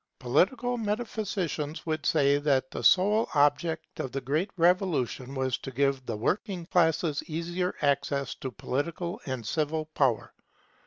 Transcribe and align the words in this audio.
Political 0.17 0.79
metaphysicians 0.79 1.85
would 1.85 2.07
say 2.07 2.39
that 2.39 2.71
the 2.71 2.83
sole 2.83 3.29
object 3.35 3.99
of 3.99 4.11
the 4.11 4.19
Great 4.19 4.49
Revolution 4.57 5.35
was 5.35 5.59
to 5.59 5.69
give 5.69 6.03
the 6.07 6.17
working 6.17 6.65
classes 6.65 7.21
easier 7.27 7.75
access 7.83 8.33
to 8.33 8.49
political 8.49 9.21
and 9.27 9.45
civil 9.45 9.85
power. 9.85 10.33